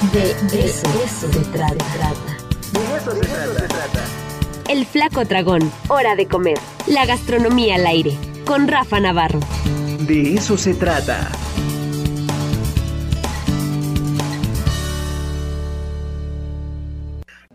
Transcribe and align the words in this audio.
De 0.00 0.30
eso, 0.30 1.30
se 1.30 1.40
trata. 1.52 1.84
De 2.72 2.96
eso 2.96 3.10
se 3.12 3.20
trata. 3.20 4.04
El 4.66 4.86
Flaco 4.86 5.26
Dragón. 5.26 5.70
Hora 5.88 6.16
de 6.16 6.26
comer. 6.26 6.56
La 6.86 7.04
gastronomía 7.04 7.74
al 7.74 7.86
aire. 7.86 8.16
Con 8.46 8.66
Rafa 8.66 8.98
Navarro. 8.98 9.40
De 10.06 10.36
eso 10.36 10.56
se 10.56 10.72
trata. 10.72 11.30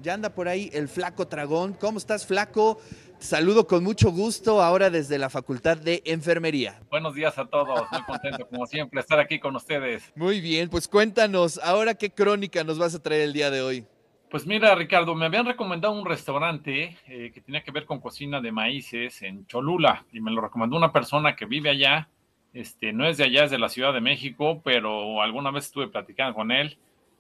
Ya 0.04 0.14
anda 0.14 0.30
por 0.30 0.48
ahí 0.48 0.70
el 0.72 0.88
Flaco 0.88 1.26
Dragón. 1.26 1.74
¿Cómo 1.74 1.98
estás, 1.98 2.28
Flaco? 2.28 2.80
Saludo 3.20 3.66
con 3.66 3.84
mucho 3.84 4.12
gusto 4.12 4.62
ahora 4.62 4.90
desde 4.90 5.18
la 5.18 5.30
Facultad 5.30 5.78
de 5.78 6.04
Enfermería. 6.06 6.80
Buenos 6.90 7.16
días 7.16 7.38
a 7.38 7.46
todos, 7.46 7.82
muy 7.92 8.04
contento 8.04 8.48
como 8.48 8.66
siempre 8.68 9.00
estar 9.00 9.20
aquí 9.20 9.40
con 9.40 9.56
ustedes. 9.56 10.12
Muy 10.16 10.42
bien, 10.42 10.70
pues 10.70 10.88
cuéntanos, 10.88 11.60
ahora 11.64 11.96
qué 11.96 12.12
crónica 12.12 12.64
nos 12.64 12.78
vas 12.78 12.94
a 12.94 13.02
traer 13.02 13.22
el 13.22 13.34
día 13.34 13.50
de 13.50 13.62
hoy. 13.62 13.86
Pues 14.30 14.46
mira, 14.46 14.76
Ricardo, 14.76 15.16
me 15.16 15.26
habían 15.26 15.46
recomendado 15.46 15.94
un 15.94 16.06
restaurante 16.06 16.98
eh, 17.08 17.32
que 17.34 17.42
tenía 17.42 17.64
que 17.64 17.72
ver 17.72 17.86
con 17.86 18.02
cocina 18.02 18.42
de 18.42 18.52
maíces 18.52 19.22
en 19.22 19.48
Cholula 19.48 20.06
y 20.12 20.20
me 20.20 20.32
lo 20.32 20.42
recomendó 20.42 20.76
una 20.76 20.92
persona 20.92 21.36
que 21.36 21.46
vive 21.46 21.70
allá. 21.70 22.10
Este, 22.54 22.92
no 22.92 23.08
es 23.08 23.18
de 23.18 23.26
allá, 23.26 23.46
es 23.46 23.52
de 23.52 23.60
la 23.60 23.70
Ciudad 23.70 23.94
de 23.94 24.02
México, 24.02 24.62
pero 24.64 25.22
alguna 25.22 25.52
vez 25.52 25.66
estuve 25.66 25.88
platicando 25.88 26.36
con 26.36 26.52
él 26.52 26.78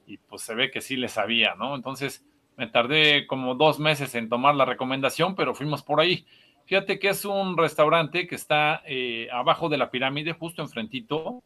y 0.07 0.17
pues 0.17 0.41
se 0.41 0.55
ve 0.55 0.71
que 0.71 0.81
sí 0.81 0.97
le 0.97 1.07
sabía, 1.07 1.55
¿no? 1.55 1.75
Entonces 1.75 2.25
me 2.57 2.67
tardé 2.67 3.27
como 3.27 3.55
dos 3.55 3.79
meses 3.79 4.15
en 4.15 4.29
tomar 4.29 4.55
la 4.55 4.65
recomendación, 4.65 5.35
pero 5.35 5.53
fuimos 5.53 5.83
por 5.83 5.99
ahí. 5.99 6.25
Fíjate 6.65 6.97
que 6.97 7.09
es 7.09 7.25
un 7.25 7.57
restaurante 7.57 8.27
que 8.27 8.35
está 8.35 8.81
eh, 8.85 9.27
abajo 9.31 9.69
de 9.69 9.77
la 9.77 9.91
pirámide, 9.91 10.33
justo 10.33 10.61
enfrentito, 10.61 11.43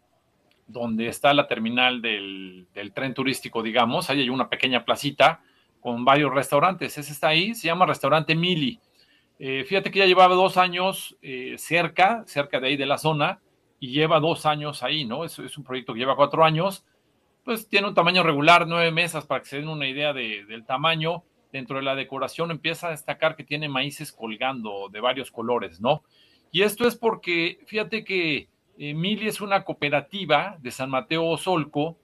donde 0.67 1.07
está 1.07 1.33
la 1.33 1.47
terminal 1.47 2.01
del, 2.01 2.67
tren 2.93 3.13
turístico, 3.13 3.61
digamos. 3.61 4.09
Ahí 4.09 4.21
hay 4.21 4.29
una 4.29 4.49
pequeña 4.49 4.85
placita 4.85 5.41
con 5.81 6.05
varios 6.05 6.33
restaurantes. 6.33 6.97
Ese 6.97 7.11
está 7.11 7.29
ahí, 7.29 7.53
se 7.53 7.67
llama 7.67 7.85
Restaurante 7.85 8.35
Mili. 8.35 8.79
Eh, 9.39 9.65
fíjate 9.65 9.91
que 9.91 9.99
ya 9.99 10.05
llevaba 10.05 10.35
dos 10.35 10.57
años 10.57 11.17
eh, 11.21 11.55
cerca, 11.57 12.23
cerca 12.27 12.59
de 12.59 12.67
ahí 12.67 12.77
de 12.77 12.85
la 12.85 12.97
zona, 12.97 13.39
y 13.79 13.91
lleva 13.91 14.19
dos 14.19 14.45
años 14.45 14.83
ahí, 14.83 15.05
¿no? 15.05 15.23
Es 15.23 15.39
un 15.39 15.63
proyecto 15.63 15.93
que 15.93 15.99
lleva 15.99 16.15
cuatro 16.15 16.43
años 16.43 16.85
pues 17.43 17.67
tiene 17.67 17.87
un 17.87 17.93
tamaño 17.93 18.23
regular, 18.23 18.67
nueve 18.67 18.91
mesas, 18.91 19.25
para 19.25 19.41
que 19.41 19.47
se 19.47 19.57
den 19.57 19.69
una 19.69 19.87
idea 19.87 20.13
de, 20.13 20.45
del 20.45 20.65
tamaño. 20.65 21.23
Dentro 21.51 21.77
de 21.77 21.83
la 21.83 21.95
decoración 21.95 22.51
empieza 22.51 22.87
a 22.87 22.91
destacar 22.91 23.35
que 23.35 23.43
tiene 23.43 23.69
maíces 23.69 24.11
colgando 24.11 24.89
de 24.91 25.01
varios 25.01 25.31
colores, 25.31 25.81
¿no? 25.81 26.03
Y 26.51 26.61
esto 26.61 26.87
es 26.87 26.95
porque, 26.95 27.59
fíjate 27.65 28.03
que 28.03 28.49
Mili 28.77 29.27
es 29.27 29.41
una 29.41 29.63
cooperativa 29.63 30.57
de 30.59 30.71
San 30.71 30.89
Mateo 30.89 31.25
Osolco 31.25 31.97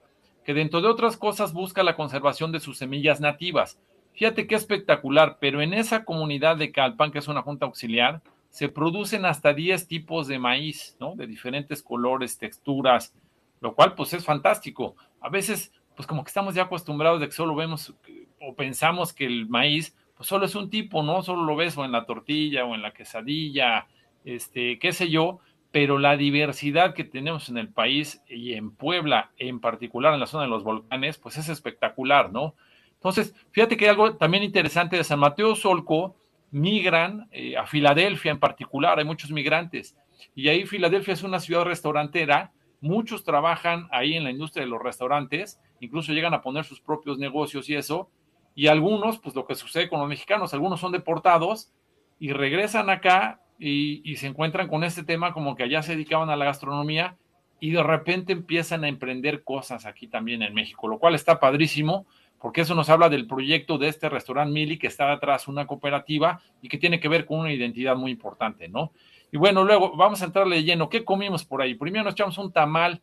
que 0.44 0.54
dentro 0.54 0.80
de 0.80 0.88
otras 0.88 1.16
cosas 1.16 1.52
busca 1.52 1.82
la 1.82 1.96
conservación 1.96 2.52
de 2.52 2.60
sus 2.60 2.78
semillas 2.78 3.20
nativas. 3.20 3.80
Fíjate 4.12 4.46
qué 4.46 4.54
espectacular, 4.54 5.38
pero 5.40 5.60
en 5.60 5.74
esa 5.74 6.04
comunidad 6.04 6.56
de 6.56 6.70
Calpan, 6.70 7.10
que 7.10 7.18
es 7.18 7.28
una 7.28 7.42
junta 7.42 7.66
auxiliar, 7.66 8.22
se 8.50 8.68
producen 8.68 9.24
hasta 9.26 9.52
10 9.52 9.88
tipos 9.88 10.28
de 10.28 10.38
maíz, 10.38 10.96
¿no? 11.00 11.16
De 11.16 11.26
diferentes 11.26 11.82
colores, 11.82 12.38
texturas, 12.38 13.12
lo 13.60 13.74
cual 13.74 13.94
pues 13.94 14.12
es 14.12 14.24
fantástico. 14.24 14.96
A 15.20 15.28
veces 15.28 15.72
pues 15.96 16.06
como 16.06 16.22
que 16.22 16.28
estamos 16.28 16.54
ya 16.54 16.64
acostumbrados 16.64 17.20
de 17.20 17.26
que 17.26 17.32
solo 17.32 17.54
vemos 17.54 17.94
o 18.40 18.54
pensamos 18.54 19.12
que 19.12 19.26
el 19.26 19.48
maíz 19.48 19.96
pues 20.16 20.28
solo 20.28 20.46
es 20.46 20.54
un 20.54 20.70
tipo, 20.70 21.02
¿no? 21.02 21.22
Solo 21.22 21.44
lo 21.44 21.56
ves 21.56 21.76
o 21.76 21.84
en 21.84 21.92
la 21.92 22.06
tortilla 22.06 22.64
o 22.64 22.74
en 22.74 22.82
la 22.82 22.92
quesadilla, 22.92 23.86
este, 24.24 24.78
qué 24.78 24.92
sé 24.92 25.10
yo, 25.10 25.40
pero 25.70 25.98
la 25.98 26.16
diversidad 26.16 26.94
que 26.94 27.04
tenemos 27.04 27.50
en 27.50 27.58
el 27.58 27.68
país 27.68 28.22
y 28.28 28.54
en 28.54 28.70
Puebla, 28.70 29.30
en 29.36 29.60
particular 29.60 30.14
en 30.14 30.20
la 30.20 30.26
zona 30.26 30.44
de 30.44 30.50
los 30.50 30.64
volcanes, 30.64 31.18
pues 31.18 31.36
es 31.36 31.50
espectacular, 31.50 32.32
¿no? 32.32 32.54
Entonces, 32.94 33.34
fíjate 33.50 33.76
que 33.76 33.84
hay 33.84 33.90
algo 33.90 34.16
también 34.16 34.42
interesante 34.42 34.96
de 34.96 35.04
San 35.04 35.18
Mateo 35.18 35.54
Solco, 35.54 36.16
migran 36.50 37.28
eh, 37.30 37.56
a 37.56 37.66
Filadelfia 37.66 38.30
en 38.30 38.40
particular, 38.40 38.98
hay 38.98 39.04
muchos 39.04 39.30
migrantes, 39.30 39.96
y 40.34 40.48
ahí 40.48 40.64
Filadelfia 40.64 41.12
es 41.12 41.22
una 41.22 41.40
ciudad 41.40 41.64
restaurantera 41.64 42.52
Muchos 42.86 43.24
trabajan 43.24 43.88
ahí 43.90 44.14
en 44.14 44.22
la 44.24 44.30
industria 44.30 44.64
de 44.64 44.70
los 44.70 44.80
restaurantes, 44.80 45.60
incluso 45.80 46.12
llegan 46.12 46.34
a 46.34 46.40
poner 46.40 46.64
sus 46.64 46.80
propios 46.80 47.18
negocios 47.18 47.68
y 47.68 47.74
eso. 47.74 48.10
Y 48.54 48.68
algunos, 48.68 49.18
pues 49.18 49.34
lo 49.34 49.44
que 49.44 49.56
sucede 49.56 49.88
con 49.88 49.98
los 49.98 50.08
mexicanos, 50.08 50.54
algunos 50.54 50.78
son 50.78 50.92
deportados 50.92 51.72
y 52.20 52.32
regresan 52.32 52.88
acá 52.88 53.40
y, 53.58 54.16
se 54.16 54.28
encuentran 54.28 54.68
con 54.68 54.84
este 54.84 55.02
tema 55.02 55.32
como 55.32 55.56
que 55.56 55.64
allá 55.64 55.82
se 55.82 55.92
dedicaban 55.92 56.30
a 56.30 56.36
la 56.36 56.44
gastronomía 56.44 57.16
y 57.58 57.70
de 57.70 57.82
repente 57.82 58.32
empiezan 58.32 58.84
a 58.84 58.88
emprender 58.88 59.42
cosas 59.42 59.84
aquí 59.84 60.06
también 60.06 60.42
en 60.42 60.54
México, 60.54 60.88
lo 60.88 60.98
cual 60.98 61.14
está 61.14 61.40
padrísimo 61.40 62.06
porque 62.38 62.60
eso 62.60 62.74
nos 62.74 62.90
habla 62.90 63.08
del 63.08 63.26
proyecto 63.26 63.78
de 63.78 63.88
este 63.88 64.08
restaurante 64.08 64.52
Mili 64.52 64.78
que 64.78 64.86
está 64.86 65.10
detrás 65.10 65.48
una 65.48 65.66
cooperativa 65.66 66.40
y 66.62 66.68
que 66.68 66.78
tiene 66.78 67.00
que 67.00 67.08
ver 67.08 67.24
con 67.24 67.40
una 67.40 67.52
identidad 67.52 67.96
muy 67.96 68.10
importante, 68.12 68.68
¿no? 68.68 68.92
Y 69.32 69.36
bueno, 69.36 69.64
luego 69.64 69.96
vamos 69.96 70.22
a 70.22 70.26
entrarle 70.26 70.56
de 70.56 70.64
lleno. 70.64 70.88
¿Qué 70.88 71.04
comimos 71.04 71.44
por 71.44 71.62
ahí? 71.62 71.74
Primero 71.74 72.04
nos 72.04 72.14
echamos 72.14 72.38
un 72.38 72.52
tamal, 72.52 73.02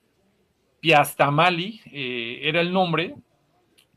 piastamali, 0.80 1.82
eh, 1.92 2.40
era 2.44 2.62
el 2.62 2.72
nombre. 2.72 3.16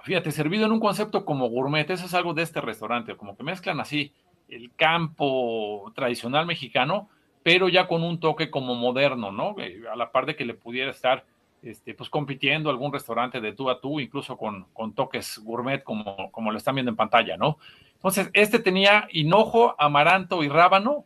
Fíjate, 0.03 0.31
servido 0.31 0.67
en 0.67 0.73
un 0.73 0.81
concepto 0.81 1.25
como 1.25 1.49
gourmet, 1.49 1.89
eso 1.91 2.07
es 2.07 2.15
algo 2.15 2.33
de 2.33 2.43
este 2.43 2.61
restaurante, 2.61 3.17
como 3.17 3.37
que 3.37 3.43
mezclan 3.43 3.81
así 3.81 4.13
el 4.49 4.73
campo 4.77 5.91
tradicional 5.97 6.47
mexicano, 6.47 7.09
pero 7.43 7.69
ya 7.69 7.89
con 7.89 8.05
un 8.05 8.21
toque 8.21 8.51
como 8.51 8.77
moderno, 8.77 9.33
¿no? 9.33 9.57
Eh, 9.59 9.83
a 9.91 9.97
la 9.97 10.13
par 10.13 10.27
de 10.27 10.37
que 10.37 10.45
le 10.45 10.55
pudiera 10.55 10.91
estar 10.91 11.25
este, 11.63 11.95
pues 11.95 12.09
compitiendo 12.09 12.71
algún 12.71 12.93
restaurante 12.93 13.41
de 13.41 13.53
tú 13.53 13.69
a 13.71 13.81
tú, 13.81 13.99
incluso 13.99 14.37
con, 14.37 14.67
con 14.73 14.95
toques 14.95 15.39
gourmet 15.39 15.83
como, 15.83 16.31
como 16.31 16.53
lo 16.53 16.59
están 16.59 16.77
viendo 16.77 16.91
en 16.91 16.97
pantalla, 16.97 17.37
¿no? 17.37 17.59
Entonces, 17.95 18.31
este 18.35 18.61
tenía 18.61 19.09
hinojo, 19.11 19.75
amaranto 19.79 20.45
y 20.45 20.49
rábano, 20.49 21.05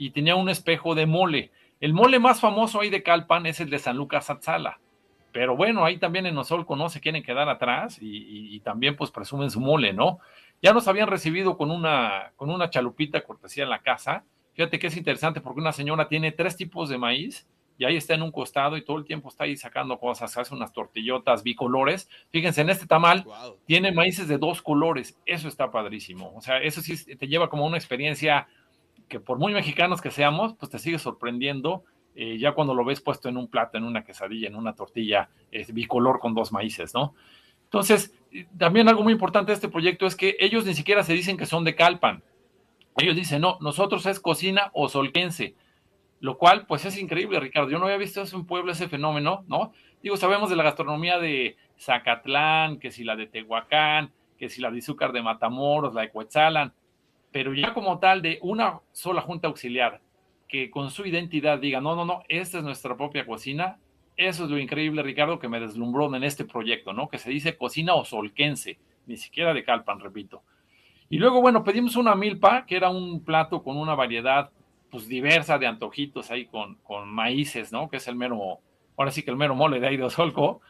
y 0.00 0.10
tenía 0.10 0.34
un 0.34 0.48
espejo 0.48 0.94
de 0.94 1.04
mole. 1.04 1.50
El 1.78 1.92
mole 1.92 2.18
más 2.18 2.40
famoso 2.40 2.80
ahí 2.80 2.88
de 2.88 3.02
Calpan 3.02 3.44
es 3.44 3.60
el 3.60 3.68
de 3.68 3.78
San 3.78 3.98
Lucas 3.98 4.30
Atzala. 4.30 4.80
Pero 5.30 5.56
bueno, 5.56 5.84
ahí 5.84 5.98
también 5.98 6.24
en 6.24 6.38
Osolco 6.38 6.74
no 6.74 6.88
se 6.88 7.00
quieren 7.00 7.22
quedar 7.22 7.50
atrás 7.50 7.98
y, 8.00 8.56
y, 8.56 8.60
también 8.60 8.96
pues 8.96 9.10
presumen 9.10 9.50
su 9.50 9.60
mole, 9.60 9.92
¿no? 9.92 10.18
Ya 10.62 10.72
nos 10.72 10.88
habían 10.88 11.06
recibido 11.06 11.58
con 11.58 11.70
una, 11.70 12.32
con 12.36 12.48
una 12.48 12.70
chalupita 12.70 13.20
cortesía 13.20 13.64
en 13.64 13.70
la 13.70 13.80
casa. 13.80 14.24
Fíjate 14.54 14.78
que 14.78 14.86
es 14.86 14.96
interesante 14.96 15.42
porque 15.42 15.60
una 15.60 15.72
señora 15.72 16.08
tiene 16.08 16.32
tres 16.32 16.56
tipos 16.56 16.88
de 16.88 16.96
maíz 16.96 17.46
y 17.76 17.84
ahí 17.84 17.96
está 17.96 18.14
en 18.14 18.22
un 18.22 18.32
costado 18.32 18.78
y 18.78 18.84
todo 18.84 18.96
el 18.96 19.04
tiempo 19.04 19.28
está 19.28 19.44
ahí 19.44 19.56
sacando 19.56 19.98
cosas, 19.98 20.36
hace 20.36 20.54
unas 20.54 20.72
tortillotas 20.72 21.42
bicolores. 21.42 22.08
Fíjense, 22.30 22.62
en 22.62 22.70
este 22.70 22.86
tamal 22.86 23.22
wow. 23.24 23.58
tiene 23.66 23.92
maíces 23.92 24.28
de 24.28 24.38
dos 24.38 24.62
colores, 24.62 25.18
eso 25.26 25.46
está 25.46 25.70
padrísimo. 25.70 26.32
O 26.34 26.40
sea, 26.40 26.58
eso 26.58 26.80
sí 26.80 27.16
te 27.16 27.28
lleva 27.28 27.50
como 27.50 27.66
una 27.66 27.76
experiencia 27.76 28.48
que 29.10 29.20
por 29.20 29.38
muy 29.38 29.52
mexicanos 29.52 30.00
que 30.00 30.10
seamos, 30.10 30.54
pues 30.54 30.70
te 30.70 30.78
sigue 30.78 30.98
sorprendiendo 30.98 31.84
eh, 32.14 32.38
ya 32.38 32.52
cuando 32.52 32.74
lo 32.74 32.84
ves 32.84 33.00
puesto 33.00 33.28
en 33.28 33.36
un 33.36 33.48
plato, 33.48 33.76
en 33.76 33.84
una 33.84 34.04
quesadilla, 34.04 34.48
en 34.48 34.56
una 34.56 34.74
tortilla 34.74 35.28
es 35.50 35.74
bicolor 35.74 36.18
con 36.18 36.34
dos 36.34 36.52
maíces, 36.52 36.94
¿no? 36.94 37.14
Entonces, 37.64 38.14
también 38.56 38.88
algo 38.88 39.02
muy 39.02 39.12
importante 39.12 39.50
de 39.50 39.54
este 39.54 39.68
proyecto 39.68 40.06
es 40.06 40.16
que 40.16 40.36
ellos 40.40 40.64
ni 40.64 40.74
siquiera 40.74 41.04
se 41.04 41.12
dicen 41.12 41.36
que 41.36 41.46
son 41.46 41.64
de 41.64 41.74
Calpan. 41.76 42.22
Ellos 42.96 43.14
dicen, 43.14 43.42
no, 43.42 43.58
nosotros 43.60 44.06
es 44.06 44.18
cocina 44.18 44.70
o 44.72 44.88
solquense, 44.88 45.54
lo 46.20 46.36
cual 46.36 46.66
pues 46.66 46.84
es 46.84 46.98
increíble, 46.98 47.38
Ricardo. 47.38 47.70
Yo 47.70 47.78
no 47.78 47.84
había 47.84 47.96
visto 47.96 48.22
eso 48.22 48.36
en 48.36 48.44
Puebla, 48.44 48.72
ese 48.72 48.88
fenómeno, 48.88 49.44
¿no? 49.46 49.72
Digo, 50.02 50.16
sabemos 50.16 50.50
de 50.50 50.56
la 50.56 50.64
gastronomía 50.64 51.18
de 51.18 51.56
Zacatlán, 51.78 52.78
que 52.78 52.90
si 52.90 53.04
la 53.04 53.16
de 53.16 53.26
Tehuacán, 53.26 54.12
que 54.38 54.48
si 54.48 54.60
la 54.60 54.70
de 54.70 54.78
Izúcar 54.78 55.12
de 55.12 55.22
Matamoros, 55.22 55.94
la 55.94 56.02
de 56.02 56.10
Coetzalan, 56.10 56.72
pero 57.32 57.54
ya 57.54 57.74
como 57.74 57.98
tal 57.98 58.22
de 58.22 58.38
una 58.42 58.80
sola 58.92 59.20
junta 59.20 59.48
auxiliar 59.48 60.00
que 60.50 60.70
con 60.70 60.90
su 60.90 61.06
identidad 61.06 61.58
diga, 61.58 61.80
no, 61.80 61.94
no, 61.94 62.04
no, 62.04 62.24
esta 62.28 62.58
es 62.58 62.64
nuestra 62.64 62.96
propia 62.96 63.24
cocina, 63.24 63.78
eso 64.16 64.44
es 64.44 64.50
lo 64.50 64.58
increíble, 64.58 65.02
Ricardo, 65.02 65.38
que 65.38 65.48
me 65.48 65.60
deslumbró 65.60 66.14
en 66.14 66.24
este 66.24 66.44
proyecto, 66.44 66.92
¿no? 66.92 67.08
Que 67.08 67.18
se 67.18 67.30
dice 67.30 67.56
cocina 67.56 67.94
osolquense, 67.94 68.78
ni 69.06 69.16
siquiera 69.16 69.54
de 69.54 69.64
Calpan, 69.64 70.00
repito. 70.00 70.42
Y 71.08 71.18
luego, 71.18 71.40
bueno, 71.40 71.64
pedimos 71.64 71.96
una 71.96 72.14
milpa, 72.14 72.66
que 72.66 72.76
era 72.76 72.90
un 72.90 73.24
plato 73.24 73.62
con 73.62 73.76
una 73.76 73.94
variedad, 73.94 74.50
pues, 74.90 75.08
diversa 75.08 75.58
de 75.58 75.68
antojitos 75.68 76.30
ahí 76.30 76.46
con, 76.46 76.74
con 76.82 77.08
maíces, 77.08 77.72
¿no? 77.72 77.88
Que 77.88 77.98
es 77.98 78.08
el 78.08 78.16
mero, 78.16 78.58
ahora 78.96 79.10
sí 79.10 79.22
que 79.22 79.30
el 79.30 79.36
mero 79.36 79.54
mole 79.54 79.80
de 79.80 79.86
ahí 79.86 79.96
de 79.96 80.04
Osolco. 80.04 80.60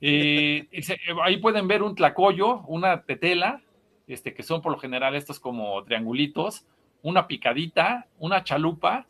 Eh, 0.00 0.68
ahí 1.22 1.38
pueden 1.38 1.66
ver 1.66 1.82
un 1.82 1.94
tlacoyo, 1.94 2.60
una 2.66 3.02
tetela, 3.02 3.62
este, 4.06 4.34
que 4.34 4.42
son 4.42 4.62
por 4.62 4.72
lo 4.72 4.78
general 4.78 5.14
estos 5.14 5.40
como 5.40 5.82
triangulitos, 5.84 6.66
una 7.02 7.26
picadita, 7.26 8.06
una 8.18 8.44
chalupa, 8.44 9.06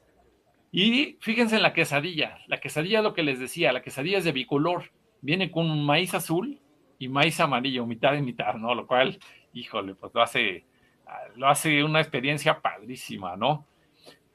y 0.72 1.16
fíjense 1.20 1.56
en 1.56 1.62
la 1.62 1.72
quesadilla. 1.72 2.38
La 2.48 2.58
quesadilla 2.58 2.98
es 2.98 3.04
lo 3.04 3.14
que 3.14 3.22
les 3.22 3.38
decía, 3.38 3.72
la 3.72 3.82
quesadilla 3.82 4.18
es 4.18 4.24
de 4.24 4.32
bicolor, 4.32 4.90
viene 5.20 5.50
con 5.50 5.84
maíz 5.84 6.14
azul 6.14 6.58
y 6.98 7.08
maíz 7.08 7.38
amarillo, 7.38 7.86
mitad 7.86 8.14
y 8.14 8.22
mitad, 8.22 8.54
¿no? 8.54 8.74
Lo 8.74 8.86
cual, 8.86 9.18
híjole, 9.52 9.94
pues 9.94 10.12
lo 10.12 10.22
hace, 10.22 10.64
lo 11.36 11.48
hace 11.48 11.84
una 11.84 12.00
experiencia 12.00 12.60
padrísima, 12.60 13.36
¿no? 13.36 13.66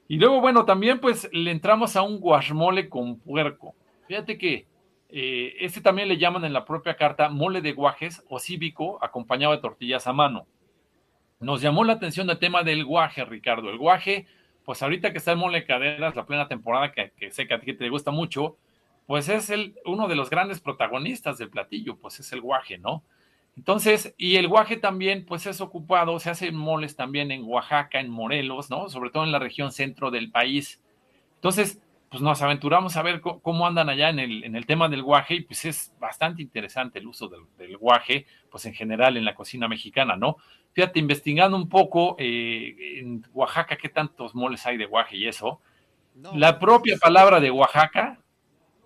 Y 0.08 0.16
luego, 0.16 0.40
bueno, 0.40 0.64
también 0.64 0.98
pues 0.98 1.28
le 1.32 1.50
entramos 1.50 1.94
a 1.94 2.02
un 2.02 2.18
guasmole 2.18 2.88
con 2.88 3.18
puerco. 3.20 3.74
Fíjate 4.08 4.38
que 4.38 4.66
Eh, 5.12 5.56
este 5.60 5.80
también 5.80 6.08
le 6.08 6.18
llaman 6.18 6.44
en 6.44 6.52
la 6.52 6.64
propia 6.64 6.96
carta 6.96 7.28
mole 7.28 7.60
de 7.60 7.72
guajes 7.72 8.22
o 8.28 8.38
cívico 8.38 8.98
acompañado 9.02 9.52
de 9.52 9.60
tortillas 9.60 10.06
a 10.06 10.12
mano. 10.12 10.46
Nos 11.40 11.62
llamó 11.62 11.84
la 11.84 11.94
atención 11.94 12.28
el 12.30 12.38
tema 12.38 12.62
del 12.62 12.84
guaje, 12.84 13.24
Ricardo. 13.24 13.70
El 13.70 13.78
guaje, 13.78 14.26
pues 14.64 14.82
ahorita 14.82 15.10
que 15.10 15.18
está 15.18 15.32
en 15.32 15.38
mole 15.38 15.60
de 15.60 15.66
caderas, 15.66 16.14
la 16.14 16.26
plena 16.26 16.48
temporada 16.48 16.92
que, 16.92 17.12
sé 17.30 17.48
que 17.48 17.54
a 17.54 17.60
ti 17.60 17.74
te 17.74 17.88
gusta 17.88 18.10
mucho, 18.10 18.56
pues 19.06 19.28
es 19.28 19.50
el, 19.50 19.74
uno 19.86 20.06
de 20.06 20.14
los 20.14 20.30
grandes 20.30 20.60
protagonistas 20.60 21.38
del 21.38 21.50
platillo, 21.50 21.96
pues 21.96 22.20
es 22.20 22.32
el 22.32 22.40
guaje, 22.40 22.78
¿no? 22.78 23.02
Entonces, 23.56 24.14
y 24.16 24.36
el 24.36 24.48
guaje 24.48 24.76
también, 24.76 25.26
pues 25.26 25.46
es 25.46 25.60
ocupado, 25.60 26.20
se 26.20 26.30
hacen 26.30 26.54
moles 26.54 26.94
también 26.94 27.30
en 27.32 27.42
Oaxaca, 27.44 27.98
en 27.98 28.10
Morelos, 28.10 28.70
¿no? 28.70 28.88
Sobre 28.88 29.10
todo 29.10 29.24
en 29.24 29.32
la 29.32 29.38
región 29.38 29.72
centro 29.72 30.10
del 30.10 30.30
país. 30.30 30.80
Entonces, 31.36 31.80
pues 32.10 32.22
nos 32.22 32.42
aventuramos 32.42 32.96
a 32.96 33.02
ver 33.02 33.20
cómo 33.20 33.66
andan 33.66 33.88
allá 33.88 34.08
en 34.08 34.18
el, 34.18 34.42
en 34.42 34.56
el 34.56 34.66
tema 34.66 34.88
del 34.88 35.04
guaje 35.04 35.34
y 35.34 35.42
pues 35.42 35.64
es 35.64 35.94
bastante 36.00 36.42
interesante 36.42 36.98
el 36.98 37.06
uso 37.06 37.30
del, 37.56 37.76
guaje, 37.76 38.26
pues 38.50 38.66
en 38.66 38.74
general 38.74 39.16
en 39.16 39.24
la 39.24 39.36
cocina 39.36 39.68
mexicana, 39.68 40.16
¿no? 40.16 40.36
Fíjate, 40.72 40.98
investigando 40.98 41.56
un 41.56 41.68
poco 41.68 42.16
eh, 42.18 42.98
en 42.98 43.24
Oaxaca 43.32 43.76
qué 43.76 43.88
tantos 43.88 44.34
moles 44.34 44.66
hay 44.66 44.76
de 44.76 44.86
guaje 44.86 45.16
y 45.16 45.28
eso, 45.28 45.60
la 46.34 46.58
propia 46.58 46.96
palabra 46.98 47.38
de 47.38 47.52
Oaxaca 47.52 48.18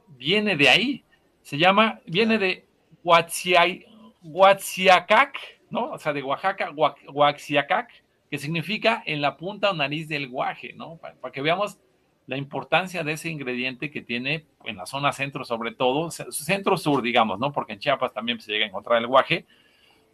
viene 0.08 0.56
de 0.56 0.68
ahí, 0.68 1.04
se 1.40 1.56
llama, 1.56 2.00
viene 2.06 2.36
de 2.38 2.66
Huatziacac, 3.02 5.38
¿no? 5.70 5.92
O 5.92 5.98
sea, 5.98 6.12
de 6.12 6.22
Oaxaca, 6.22 6.70
Huatziacac, 6.72 7.90
que 8.30 8.38
significa 8.38 9.02
en 9.06 9.22
la 9.22 9.38
punta 9.38 9.70
o 9.70 9.74
nariz 9.74 10.08
del 10.08 10.28
guaje, 10.28 10.74
¿no? 10.74 10.96
Para, 10.96 11.16
que 11.32 11.40
veamos 11.40 11.78
la 12.26 12.36
importancia 12.36 13.04
de 13.04 13.12
ese 13.12 13.28
ingrediente 13.28 13.90
que 13.90 14.00
tiene 14.02 14.46
en 14.64 14.76
la 14.76 14.86
zona 14.86 15.12
centro, 15.12 15.44
sobre 15.44 15.72
todo, 15.72 16.10
centro-sur, 16.10 17.02
digamos, 17.02 17.38
¿no? 17.38 17.52
Porque 17.52 17.74
en 17.74 17.78
Chiapas 17.78 18.12
también 18.12 18.40
se 18.40 18.50
llega 18.50 18.64
a 18.64 18.68
encontrar 18.68 18.98
el 18.98 19.06
guaje, 19.06 19.46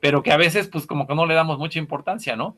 pero 0.00 0.22
que 0.22 0.32
a 0.32 0.36
veces, 0.36 0.68
pues, 0.68 0.86
como 0.86 1.06
que 1.06 1.14
no 1.14 1.26
le 1.26 1.34
damos 1.34 1.58
mucha 1.58 1.78
importancia, 1.78 2.36
¿no? 2.36 2.56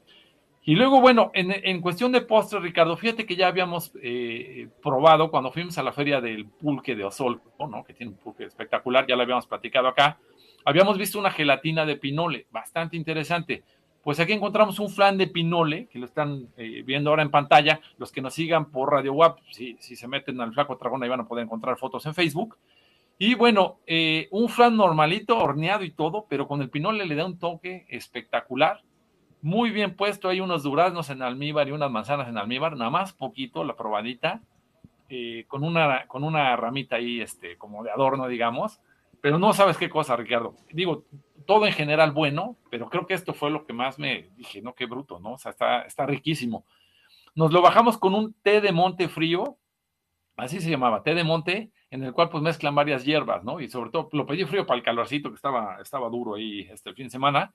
Y 0.64 0.76
luego, 0.76 1.00
bueno, 1.00 1.32
en, 1.34 1.81
cuestión 1.81 2.12
de 2.12 2.20
postres, 2.20 2.62
Ricardo, 2.62 2.96
fíjate 2.96 3.26
que 3.26 3.34
ya 3.34 3.49
habíamos 3.49 3.93
eh, 4.00 4.69
probado 4.81 5.28
cuando 5.28 5.50
fuimos 5.50 5.76
a 5.76 5.82
la 5.82 5.93
feria 5.93 6.20
del 6.20 6.46
pulque 6.46 6.94
de 6.94 7.02
Osolco, 7.02 7.66
¿no? 7.66 7.82
Que 7.82 7.94
tiene 7.94 8.12
un 8.12 8.19
pulque 8.19 8.44
espectacular, 8.44 9.05
ya 9.08 9.16
lo 9.16 9.22
habíamos 9.22 9.48
platicado 9.48 9.88
acá. 9.88 10.19
Habíamos 10.64 10.98
visto 10.98 11.19
una 11.19 11.32
gelatina 11.32 11.84
de 11.84 11.96
pinole, 11.96 12.46
bastante 12.52 12.96
interesante. 12.96 13.64
Pues 14.02 14.19
aquí 14.19 14.32
encontramos 14.32 14.78
un 14.78 14.90
flan 14.90 15.16
de 15.16 15.28
pinole, 15.28 15.87
que 15.87 15.99
lo 15.99 16.06
están 16.06 16.49
eh, 16.56 16.82
viendo 16.84 17.10
ahora 17.10 17.22
en 17.22 17.31
pantalla. 17.31 17.81
Los 17.99 18.10
que 18.10 18.20
nos 18.20 18.34
sigan 18.34 18.70
por 18.70 18.90
Radio 18.90 19.12
WAP, 19.12 19.38
si, 19.50 19.76
se 19.78 20.08
meten 20.08 20.40
al 20.40 20.52
Flaco 20.52 20.76
Dragón, 20.76 21.02
ahí 21.02 21.08
van 21.08 21.20
a 21.20 21.28
poder 21.28 21.44
encontrar 21.44 21.76
fotos 21.78 22.04
en 22.06 22.14
Facebook. 22.14 22.56
Y 23.19 23.34
bueno, 23.34 23.78
eh, 23.87 24.28
un 24.32 24.49
flan 24.49 24.76
normalito, 24.76 25.38
horneado 25.38 25.84
y 25.84 25.90
todo, 25.90 26.26
pero 26.28 26.49
con 26.49 26.62
el 26.62 26.70
pinole 26.70 27.06
le 27.06 27.14
da 27.14 27.25
un 27.25 27.38
toque 27.38 27.87
espectacular 27.88 28.82
muy 29.43 29.70
bien 29.70 29.96
puesto, 29.96 30.28
hay 30.28 30.40
unos 30.40 30.62
duraznos 30.62 31.10
en 31.10 31.20
almíbar 31.20 31.69
y 31.69 31.72
unas 31.72 31.90
manzanas 31.90 32.28
en 32.28 32.38
almíbar, 32.38 32.76
nada 32.76 32.90
más 32.90 33.12
poquito, 33.12 33.64
la 33.64 33.76
probadita, 33.76 34.40
eh, 35.08 35.44
con, 35.48 35.64
una, 35.64 36.06
con 36.06 36.22
una 36.22 36.55
ramita 36.56 36.96
ahí, 36.96 37.20
este, 37.20 37.58
como 37.58 37.82
de 37.82 37.90
adorno, 37.90 38.28
digamos, 38.28 38.81
pero 39.20 39.38
no 39.38 39.52
sabes 39.52 39.76
qué 39.76 39.90
cosa, 39.90 40.16
Ricardo. 40.16 40.55
Digo, 40.72 41.05
todo 41.44 41.67
en 41.67 41.73
general 41.73 42.12
bueno, 42.12 42.56
pero 42.71 42.89
creo 42.89 43.06
que 43.06 43.15
esto 43.15 43.35
fue 43.35 43.50
lo 43.50 43.65
que 43.65 43.73
más 43.73 43.99
me 43.99 44.31
dije, 44.37 44.62
no, 44.62 44.75
qué 44.75 44.87
bruto, 44.87 45.21
¿no? 45.21 45.35
O 45.35 45.39
sea, 45.39 45.50
está, 45.50 45.83
está 45.83 46.06
riquísimo. 46.06 46.65
Nos 47.35 47.53
lo 47.53 47.62
bajamos 47.62 47.99
con 47.99 48.15
un 48.15 48.35
té 48.43 48.61
de 48.61 48.73
monte 48.73 49.09
frío, 49.09 49.59
así 50.37 50.61
se 50.61 50.71
llamaba, 50.71 51.03
té 51.03 51.15
de 51.15 51.25
monte, 51.25 51.71
en 51.91 52.03
el 52.05 52.12
cual 52.12 52.29
pues 52.31 52.43
mezclan 52.43 52.75
varias 52.75 53.05
hierbas, 53.05 53.44
¿no? 53.44 53.61
Y 53.61 53.69
sobre 53.69 53.91
todo 53.91 54.09
lo 54.12 54.27
pedí 54.27 54.44
frío 54.44 54.67
para 54.67 54.79
el 54.79 54.85
calorcito 54.85 55.31
que 55.31 55.37
estaba, 55.37 55.79
estaba 55.81 56.09
duro 56.09 56.35
ahí 56.35 56.69
este 56.71 56.93
fin 56.94 57.06
de 57.06 57.11
semana 57.11 57.55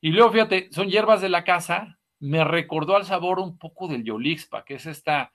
y 0.00 0.10
luego, 0.12 0.32
fíjate, 0.32 0.68
son 0.72 0.88
hierbas 0.88 1.20
de 1.20 1.28
la 1.28 1.44
casa. 1.44 1.98
Me 2.18 2.44
recordó 2.44 2.96
al 2.96 3.04
sabor 3.04 3.38
un 3.38 3.58
poco 3.58 3.88
del 3.88 4.04
Yolixpa, 4.04 4.64
que 4.64 4.74
es 4.74 4.86
esta, 4.86 5.32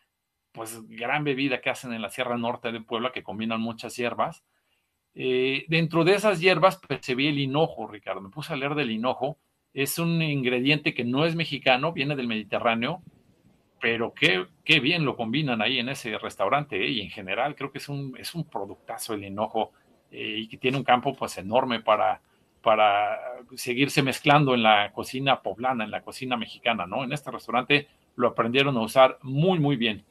pues, 0.52 0.88
gran 0.88 1.24
bebida 1.24 1.62
que 1.62 1.70
hacen 1.70 1.94
en 1.94 2.02
la 2.02 2.10
Sierra 2.10 2.38
Norte 2.38 2.72
de 2.72 2.82
Puebla, 2.82 3.12
que 3.12 3.24
combinan 3.24 3.62
muchas 3.62 3.96
hierbas. 3.96 4.44
Eh, 5.16 5.64
dentro 5.70 6.04
de 6.04 6.16
esas 6.16 6.42
hierbas 6.42 6.78
percibí 6.78 7.28
el 7.28 7.40
hinojo, 7.40 7.88
Ricardo. 7.88 8.22
Me 8.22 8.30
puse 8.30 8.54
a 8.54 8.58
leer 8.58 8.76
del 8.76 8.92
hinojo. 8.92 9.38
Es 9.74 9.98
un 9.98 10.22
ingrediente 10.22 10.94
que 10.94 11.06
no 11.06 11.26
es 11.26 11.36
mexicano, 11.36 11.94
viene 11.94 12.16
del 12.16 12.28
Mediterráneo, 12.28 13.02
pero 13.82 14.14
qué, 14.14 14.46
qué 14.64 14.80
bien 14.80 15.06
lo 15.06 15.16
combinan 15.16 15.62
ahí 15.62 15.80
en 15.80 15.90
ese 15.90 16.18
restaurante. 16.18 16.78
¿eh? 16.78 16.90
Y 16.90 17.02
en 17.02 17.10
general 17.10 17.56
creo 17.56 17.72
que 17.72 17.80
es 17.80 17.90
un, 17.90 18.16
es 18.18 18.36
un 18.36 18.46
productazo 18.46 19.14
el 19.14 19.24
hinojo 19.24 19.72
eh, 20.12 20.36
y 20.40 20.48
que 20.48 20.58
tiene 20.58 20.78
un 20.78 20.84
campo 20.84 21.14
pues 21.14 21.38
enorme 21.38 21.82
para, 21.82 22.22
para 22.62 23.20
seguirse 23.56 24.02
mezclando 24.02 24.54
en 24.54 24.64
la 24.64 24.92
cocina 24.92 25.42
poblana, 25.42 25.84
en 25.84 25.92
la 25.92 26.02
cocina 26.02 26.38
mexicana, 26.38 26.86
¿no? 26.86 27.04
En 27.04 27.12
este 27.12 27.32
restaurante 27.32 27.88
lo 28.16 28.30
aprendieron 28.30 28.78
a 28.78 28.82
usar 28.82 29.20
muy, 29.22 29.60
muy 29.60 29.76
bien. 29.76 30.04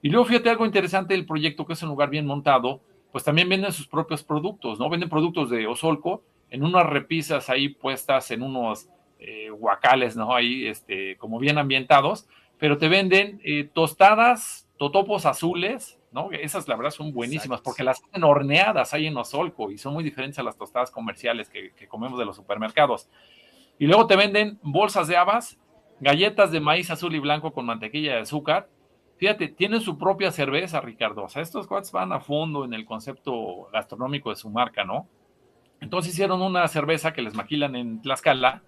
Y 0.00 0.08
luego 0.08 0.24
fíjate 0.26 0.50
algo 0.50 0.66
interesante 0.66 1.14
del 1.14 1.26
proyecto, 1.26 1.66
que 1.66 1.74
es 1.74 1.82
un 1.82 1.90
lugar 1.90 2.10
bien 2.10 2.26
montado, 2.26 2.80
pues 3.12 3.22
también 3.24 3.48
venden 3.48 3.72
sus 3.72 3.86
propios 3.86 4.24
productos, 4.24 4.80
¿no? 4.80 4.88
Venden 4.88 5.08
productos 5.08 5.50
de 5.50 5.66
Osolco 5.66 6.22
en 6.50 6.64
unas 6.64 6.86
repisas 6.86 7.48
ahí 7.50 7.68
puestas 7.68 8.30
en 8.30 8.42
unos 8.42 8.88
eh, 9.18 9.50
guacales, 9.50 10.16
¿no? 10.16 10.34
Ahí, 10.34 10.66
este, 10.66 11.16
como 11.18 11.38
bien 11.38 11.58
ambientados, 11.58 12.26
pero 12.58 12.78
te 12.78 12.88
venden 12.88 13.40
eh, 13.44 13.68
tostadas, 13.72 14.68
totopos 14.78 15.26
azules, 15.26 15.98
¿no? 16.10 16.30
Esas, 16.32 16.68
la 16.68 16.76
verdad, 16.76 16.90
son 16.90 17.12
buenísimas 17.12 17.60
porque 17.60 17.84
las 17.84 18.02
hacen 18.02 18.24
horneadas 18.24 18.94
ahí 18.94 19.06
en 19.06 19.16
Osolco 19.16 19.70
y 19.70 19.78
son 19.78 19.94
muy 19.94 20.04
diferentes 20.04 20.38
a 20.38 20.42
las 20.42 20.56
tostadas 20.56 20.90
comerciales 20.90 21.48
que, 21.48 21.72
comemos 21.88 22.18
de 22.18 22.24
los 22.24 22.36
supermercados. 22.36 23.08
Y 23.78 23.86
luego 23.86 24.06
te 24.06 24.16
venden 24.16 24.58
bolsas 24.62 25.08
de 25.08 25.16
habas, 25.16 25.58
galletas 26.00 26.50
de 26.50 26.60
maíz 26.60 26.90
azul 26.90 27.14
y 27.14 27.18
blanco 27.18 27.52
con 27.52 27.66
mantequilla 27.66 28.14
de 28.14 28.20
azúcar. 28.20 28.68
Fíjate, 29.22 29.46
tienen 29.46 29.80
su 29.80 29.96
propia 29.96 30.32
cerveza, 30.32 30.80
Ricardo. 30.80 31.22
O 31.22 31.28
sea, 31.28 31.42
estos 31.42 31.68
cuates 31.68 31.92
van 31.92 32.12
a 32.12 32.18
fondo 32.18 32.64
en 32.64 32.74
el 32.74 32.84
concepto 32.84 33.68
gastronómico 33.72 34.30
de 34.30 34.34
su 34.34 34.50
marca, 34.50 34.82
¿no? 34.82 35.06
Entonces 35.80 36.12
hicieron 36.12 36.42
una 36.42 36.66
cerveza 36.66 37.12
que 37.12 37.22
les 37.22 37.32
maquilan 37.32 37.76
en 37.76 38.02
Tlaxcala, 38.02 38.64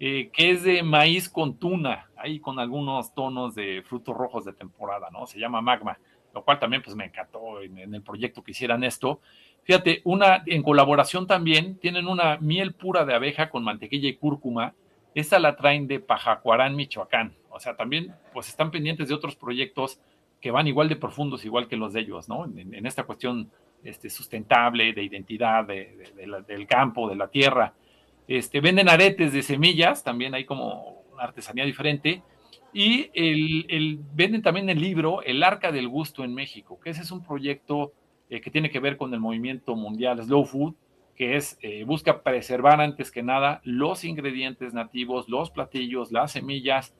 eh, 0.00 0.30
que 0.32 0.50
es 0.50 0.62
de 0.62 0.82
maíz 0.82 1.28
con 1.28 1.58
tuna, 1.58 2.08
ahí 2.16 2.40
con 2.40 2.58
algunos 2.58 3.12
tonos 3.12 3.54
de 3.54 3.82
frutos 3.84 4.16
rojos 4.16 4.46
de 4.46 4.54
temporada, 4.54 5.10
¿no? 5.12 5.26
Se 5.26 5.38
llama 5.38 5.60
magma 5.60 5.98
lo 6.32 6.42
cual 6.42 6.58
también 6.58 6.82
pues 6.82 6.96
me 6.96 7.04
encantó 7.04 7.60
en, 7.60 7.94
el 7.94 8.02
proyecto 8.02 8.42
que 8.42 8.52
hicieran 8.52 8.84
esto. 8.84 9.20
Fíjate, 9.64 10.00
una 10.04 10.42
en 10.46 10.62
colaboración 10.62 11.26
también 11.26 11.78
tienen 11.78 12.08
una 12.08 12.38
miel 12.38 12.72
pura 12.72 13.04
de 13.04 13.12
abeja 13.12 13.50
con 13.50 13.62
mantequilla 13.62 14.08
y 14.08 14.16
cúrcuma. 14.16 14.72
Esta 15.14 15.38
la 15.38 15.54
traen 15.54 15.86
de 15.86 16.00
Pajacuarán, 16.00 16.76
Michoacán. 16.76 17.34
Sea, 17.62 17.76
también 17.76 18.12
pues 18.32 18.48
están 18.48 18.72
pendientes 18.72 19.08
de 19.08 19.14
otros 19.14 19.36
proyectos 19.36 20.00
que 20.40 20.50
van 20.50 20.66
igual 20.66 20.88
de 20.88 20.96
profundos, 20.96 21.44
igual 21.44 21.68
que 21.68 21.76
los 21.76 21.92
de 21.92 22.00
ellos, 22.00 22.28
¿no? 22.28 22.44
En, 22.44 22.84
esta 22.84 23.04
cuestión 23.04 23.48
este, 23.84 24.10
sustentable, 24.10 24.92
de 24.92 25.04
identidad 25.04 25.64
del 25.64 26.66
campo, 26.66 27.08
de 27.08 27.14
la 27.14 27.28
tierra. 27.28 27.72
Este, 28.26 28.60
venden 28.60 28.88
aretes 28.88 29.32
de 29.32 29.42
semillas, 29.42 30.02
también 30.02 30.34
hay 30.34 30.44
como 30.44 31.04
una 31.12 31.22
artesanía 31.22 31.64
diferente. 31.64 32.20
Y 32.72 33.10
el, 33.14 34.00
venden 34.12 34.42
también 34.42 34.68
el 34.68 34.80
libro 34.80 35.22
El 35.22 35.44
Arca 35.44 35.70
del 35.70 35.88
Gusto 35.88 36.24
en 36.24 36.34
México, 36.34 36.80
que 36.80 36.90
ese 36.90 37.02
es 37.02 37.12
un 37.12 37.22
proyecto 37.22 37.92
eh, 38.28 38.40
que 38.40 38.50
tiene 38.50 38.70
que 38.70 38.80
ver 38.80 38.96
con 38.96 39.14
el 39.14 39.20
movimiento 39.20 39.76
mundial 39.76 40.20
Slow 40.20 40.44
Food, 40.46 40.74
que 41.14 41.36
es 41.36 41.56
eh, 41.62 41.84
busca 41.84 42.22
preservar 42.22 42.80
antes 42.80 43.12
que 43.12 43.22
nada 43.22 43.60
los 43.62 44.02
ingredientes 44.02 44.74
nativos, 44.74 45.28
los 45.28 45.50
platillos, 45.50 46.10
las 46.10 46.32
semillas, 46.32 46.94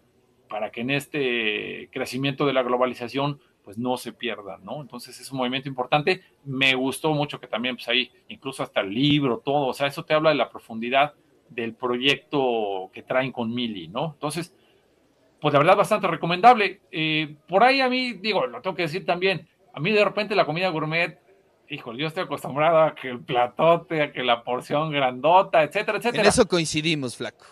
para 0.52 0.70
que 0.70 0.82
en 0.82 0.90
este 0.90 1.88
crecimiento 1.90 2.44
de 2.44 2.52
la 2.52 2.62
globalización 2.62 3.40
pues 3.64 3.78
no 3.78 3.96
se 3.96 4.12
pierdan, 4.12 4.62
¿no? 4.62 4.82
Entonces 4.82 5.18
es 5.18 5.32
un 5.32 5.38
movimiento 5.38 5.66
importante. 5.66 6.20
Me 6.44 6.74
gustó 6.74 7.14
mucho 7.14 7.40
que 7.40 7.46
también 7.46 7.76
pues 7.76 7.88
ahí, 7.88 8.12
incluso 8.28 8.62
hasta 8.62 8.82
el 8.82 8.92
libro, 8.92 9.38
todo, 9.38 9.68
o 9.68 9.72
sea, 9.72 9.86
eso 9.86 10.04
te 10.04 10.12
habla 10.12 10.28
de 10.28 10.36
la 10.36 10.50
profundidad 10.50 11.14
del 11.48 11.72
proyecto 11.72 12.90
que 12.92 13.02
traen 13.02 13.32
con 13.32 13.54
Mili, 13.54 13.88
¿no? 13.88 14.12
Entonces, 14.12 14.54
pues 15.40 15.54
la 15.54 15.60
verdad 15.60 15.74
bastante 15.74 16.06
recomendable. 16.06 16.82
Eh, 16.90 17.34
por 17.48 17.64
ahí 17.64 17.80
a 17.80 17.88
mí, 17.88 18.12
digo, 18.12 18.46
lo 18.46 18.60
tengo 18.60 18.76
que 18.76 18.82
decir 18.82 19.06
también, 19.06 19.48
a 19.72 19.80
mí 19.80 19.90
de 19.90 20.04
repente 20.04 20.34
la 20.34 20.44
comida 20.44 20.68
gourmet, 20.68 21.18
híjole, 21.70 21.98
yo 21.98 22.08
estoy 22.08 22.24
acostumbrado 22.24 22.82
a 22.82 22.94
que 22.94 23.08
el 23.08 23.20
platote, 23.20 24.02
a 24.02 24.12
que 24.12 24.22
la 24.22 24.44
porción 24.44 24.90
grandota, 24.90 25.62
etcétera, 25.62 25.96
etcétera. 25.96 26.24
En 26.24 26.28
eso 26.28 26.46
coincidimos, 26.46 27.16
flaco. 27.16 27.46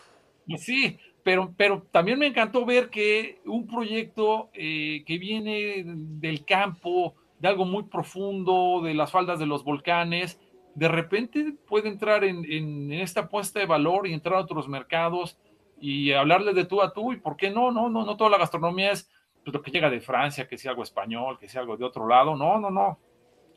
Sí, 0.59 0.99
pero, 1.23 1.53
pero 1.57 1.87
también 1.91 2.19
me 2.19 2.27
encantó 2.27 2.65
ver 2.65 2.91
que 2.91 3.41
un 3.45 3.67
proyecto 3.67 4.51
eh, 4.53 5.03
que 5.07 5.19
viene 5.19 5.83
del 5.85 6.45
campo, 6.45 7.15
de 7.39 7.49
algo 7.49 7.65
muy 7.65 7.85
profundo, 7.85 8.81
de 8.83 8.95
las 8.95 9.11
faldas 9.11 9.39
de 9.39 9.47
los 9.47 9.65
volcanes, 9.65 10.41
de 10.75 10.89
repente 10.89 11.55
puede 11.67 11.89
entrar 11.89 12.25
en, 12.25 12.45
en 12.51 12.93
esta 12.93 13.29
puesta 13.29 13.61
de 13.61 13.67
valor 13.67 14.07
y 14.07 14.13
entrar 14.13 14.37
a 14.37 14.41
otros 14.43 14.69
mercados 14.69 15.39
y 15.81 16.13
hablarle 16.13 16.53
de 16.53 16.65
tú 16.65 16.83
a 16.83 16.93
tú 16.93 17.13
y 17.13 17.17
por 17.17 17.37
qué 17.37 17.51
no, 17.51 17.71
no, 17.73 17.89
no, 17.89 18.05
no 18.05 18.17
toda 18.17 18.31
la 18.31 18.39
gastronomía 18.39 18.93
es 18.93 19.11
pues, 19.43 19.55
lo 19.55 19.63
que 19.63 19.71
llega 19.71 19.91
de 19.91 20.01
Francia, 20.01 20.47
que 20.47 20.59
sea 20.59 20.73
algo 20.73 20.83
español, 20.83 21.39
que 21.39 21.49
sea 21.49 21.63
algo 21.63 21.77
de 21.77 21.85
otro 21.85 22.07
lado, 22.07 22.37
no, 22.37 22.59
no, 22.59 22.71
no. 22.71 22.99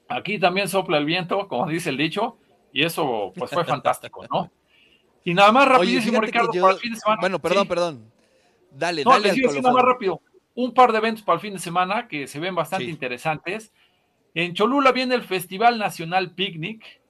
Aquí 0.07 0.39
también 0.39 0.67
sopla 0.67 0.97
el 0.97 1.05
viento, 1.05 1.47
como 1.47 1.67
dice 1.67 1.89
el 1.89 1.97
dicho, 1.97 2.37
y 2.71 2.83
eso 2.83 3.31
pues 3.35 3.51
fue 3.51 3.65
fantástico, 3.65 4.25
¿no? 4.31 4.49
Y 5.23 5.33
nada 5.33 5.51
más 5.51 5.67
rapidísimo, 5.67 6.19
Ricardo, 6.19 6.51
para 6.51 6.73
el 6.73 6.79
fin 6.79 6.93
de 6.93 6.99
semana. 6.99 7.21
Bueno, 7.21 7.39
perdón, 7.39 7.67
perdón. 7.67 8.11
Dale, 8.71 9.03
no, 9.03 9.11
dale. 9.11 9.29
Al 9.29 9.61
nada 9.61 9.73
más 9.73 9.83
rápido. 9.83 10.21
Un 10.55 10.73
par 10.73 10.91
de 10.91 10.97
eventos 10.99 11.23
para 11.23 11.35
el 11.35 11.41
fin 11.41 11.53
de 11.53 11.59
semana 11.59 12.07
que 12.07 12.27
se 12.27 12.39
ven 12.39 12.53
bastante 12.55 12.85
interesantes. 12.85 13.71
En 14.35 14.53
Cholula 14.53 14.91
viene 14.91 15.15
el 15.15 15.23
Festival 15.23 15.77
Nacional 15.77 16.31
Picnic, 16.31 17.01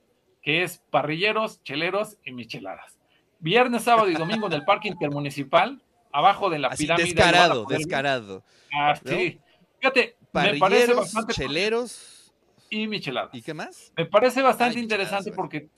que 0.41 0.63
es 0.63 0.84
parrilleros, 0.89 1.63
cheleros 1.63 2.17
y 2.25 2.32
micheladas. 2.32 3.00
Viernes, 3.39 3.84
sábado 3.84 4.10
y 4.10 4.13
domingo 4.13 4.48
en 4.48 4.53
el 4.53 4.63
Parque 4.63 4.88
Intermunicipal, 4.88 5.82
abajo 6.12 6.50
de 6.50 6.60
la 6.60 6.70
Así, 6.70 6.84
pirámide. 6.84 7.08
Descarado, 7.08 7.65
descarado. 7.65 8.43
Ah, 8.74 8.96
sí. 9.05 9.39
Fíjate, 9.79 10.17
me 10.34 10.58
parece 10.58 10.93
bastante. 10.93 11.34
Cheleros. 11.34 12.34
Y 12.70 12.88
micheladas. 12.88 13.34
¿Y 13.34 13.41
qué 13.41 13.53
más? 13.53 13.91
Me 13.96 14.05
parece 14.05 14.41
bastante 14.41 14.77
Ay, 14.77 14.84
interesante 14.84 15.32
porque 15.32 15.70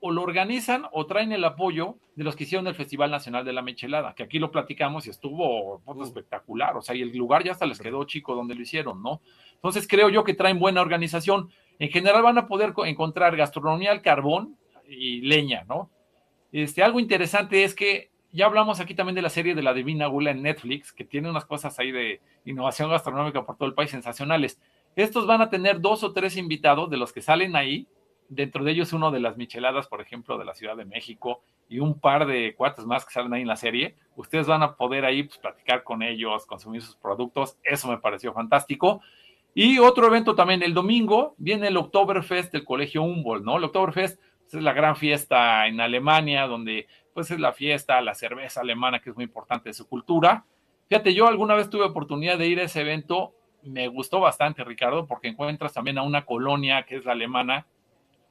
o 0.00 0.10
lo 0.10 0.22
organizan 0.22 0.86
o 0.92 1.06
traen 1.06 1.32
el 1.32 1.44
apoyo 1.44 1.96
de 2.16 2.24
los 2.24 2.34
que 2.34 2.44
hicieron 2.44 2.66
el 2.66 2.74
Festival 2.74 3.10
Nacional 3.10 3.44
de 3.44 3.52
la 3.52 3.62
Michelada, 3.62 4.14
que 4.14 4.22
aquí 4.22 4.38
lo 4.38 4.50
platicamos 4.50 5.06
y 5.06 5.10
estuvo 5.10 5.82
uh. 5.84 6.02
espectacular, 6.02 6.76
o 6.76 6.82
sea, 6.82 6.94
y 6.94 7.02
el 7.02 7.16
lugar 7.16 7.44
ya 7.44 7.52
hasta 7.52 7.66
les 7.66 7.78
quedó 7.78 8.04
chico 8.04 8.34
donde 8.34 8.54
lo 8.54 8.62
hicieron, 8.62 9.02
¿no? 9.02 9.20
Entonces 9.54 9.86
creo 9.86 10.08
yo 10.08 10.24
que 10.24 10.34
traen 10.34 10.58
buena 10.58 10.80
organización. 10.80 11.50
En 11.78 11.90
general 11.90 12.22
van 12.22 12.38
a 12.38 12.46
poder 12.46 12.72
encontrar 12.86 13.36
gastronomía 13.36 13.90
al 13.90 14.02
carbón 14.02 14.56
y 14.88 15.20
leña, 15.20 15.64
¿no? 15.68 15.90
Este, 16.52 16.82
algo 16.82 16.98
interesante 16.98 17.62
es 17.62 17.74
que 17.74 18.10
ya 18.32 18.46
hablamos 18.46 18.80
aquí 18.80 18.94
también 18.94 19.14
de 19.14 19.22
la 19.22 19.30
serie 19.30 19.54
de 19.54 19.62
la 19.62 19.74
Divina 19.74 20.06
Gula 20.06 20.30
en 20.30 20.42
Netflix, 20.42 20.92
que 20.92 21.04
tiene 21.04 21.28
unas 21.28 21.44
cosas 21.44 21.78
ahí 21.78 21.90
de 21.90 22.20
innovación 22.44 22.90
gastronómica 22.90 23.44
por 23.44 23.56
todo 23.56 23.68
el 23.68 23.74
país 23.74 23.90
sensacionales. 23.90 24.60
Estos 24.96 25.26
van 25.26 25.40
a 25.40 25.50
tener 25.50 25.80
dos 25.80 26.02
o 26.04 26.12
tres 26.12 26.36
invitados 26.36 26.90
de 26.90 26.96
los 26.96 27.12
que 27.12 27.22
salen 27.22 27.56
ahí, 27.56 27.86
dentro 28.30 28.64
de 28.64 28.72
ellos 28.72 28.92
uno 28.94 29.10
de 29.10 29.20
las 29.20 29.36
micheladas, 29.36 29.88
por 29.88 30.00
ejemplo, 30.00 30.38
de 30.38 30.44
la 30.44 30.54
Ciudad 30.54 30.76
de 30.76 30.86
México, 30.86 31.42
y 31.68 31.80
un 31.80 32.00
par 32.00 32.26
de 32.26 32.54
cuates 32.54 32.86
más 32.86 33.04
que 33.04 33.12
salen 33.12 33.34
ahí 33.34 33.42
en 33.42 33.48
la 33.48 33.56
serie. 33.56 33.96
Ustedes 34.16 34.46
van 34.46 34.62
a 34.62 34.76
poder 34.76 35.04
ahí 35.04 35.24
pues, 35.24 35.38
platicar 35.38 35.82
con 35.82 36.02
ellos, 36.02 36.46
consumir 36.46 36.80
sus 36.80 36.96
productos. 36.96 37.58
Eso 37.62 37.88
me 37.88 37.98
pareció 37.98 38.32
fantástico. 38.32 39.02
Y 39.52 39.78
otro 39.78 40.06
evento 40.06 40.34
también, 40.34 40.62
el 40.62 40.74
domingo 40.74 41.34
viene 41.38 41.68
el 41.68 41.76
Oktoberfest 41.76 42.52
del 42.52 42.64
Colegio 42.64 43.02
Humboldt, 43.02 43.44
¿no? 43.44 43.58
El 43.58 43.64
Oktoberfest 43.64 44.20
pues, 44.42 44.54
es 44.54 44.62
la 44.62 44.72
gran 44.72 44.96
fiesta 44.96 45.66
en 45.66 45.80
Alemania, 45.80 46.46
donde 46.46 46.86
pues 47.12 47.30
es 47.30 47.40
la 47.40 47.52
fiesta, 47.52 48.00
la 48.00 48.14
cerveza 48.14 48.60
alemana, 48.60 49.00
que 49.00 49.10
es 49.10 49.16
muy 49.16 49.24
importante 49.24 49.68
de 49.68 49.74
su 49.74 49.88
cultura. 49.88 50.44
Fíjate, 50.88 51.14
yo 51.14 51.26
alguna 51.26 51.54
vez 51.54 51.68
tuve 51.68 51.84
oportunidad 51.84 52.38
de 52.38 52.46
ir 52.46 52.60
a 52.60 52.64
ese 52.64 52.80
evento, 52.80 53.34
me 53.62 53.88
gustó 53.88 54.20
bastante, 54.20 54.64
Ricardo, 54.64 55.06
porque 55.06 55.28
encuentras 55.28 55.72
también 55.72 55.98
a 55.98 56.02
una 56.02 56.24
colonia 56.24 56.84
que 56.84 56.96
es 56.96 57.04
la 57.04 57.12
alemana, 57.12 57.66